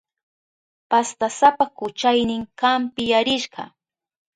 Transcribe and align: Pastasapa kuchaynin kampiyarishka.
Pastasapa 0.89 1.63
kuchaynin 1.77 2.43
kampiyarishka. 2.59 3.61